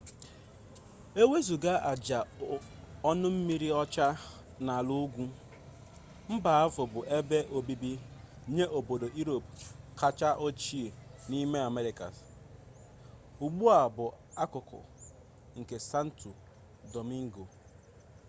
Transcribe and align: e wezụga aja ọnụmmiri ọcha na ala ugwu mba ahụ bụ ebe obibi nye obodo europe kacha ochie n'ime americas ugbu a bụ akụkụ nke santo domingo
e 1.21 1.21
wezụga 1.31 1.71
aja 1.91 2.19
ọnụmmiri 3.09 3.69
ọcha 3.81 4.05
na 4.65 4.71
ala 4.79 4.93
ugwu 5.03 5.23
mba 6.33 6.49
ahụ 6.63 6.81
bụ 6.93 6.99
ebe 7.17 7.37
obibi 7.57 7.91
nye 8.55 8.65
obodo 8.77 9.07
europe 9.19 9.51
kacha 9.99 10.29
ochie 10.45 10.87
n'ime 11.29 11.57
americas 11.69 12.15
ugbu 13.45 13.63
a 13.79 13.81
bụ 13.95 14.05
akụkụ 14.43 14.79
nke 15.59 15.75
santo 15.89 16.31
domingo 16.93 17.43